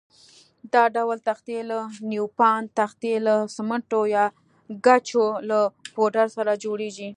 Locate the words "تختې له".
2.77-3.35